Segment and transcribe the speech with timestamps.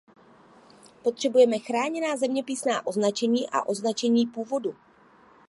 [1.03, 4.75] Potřebujeme chráněná zeměpisná označení a označení původu.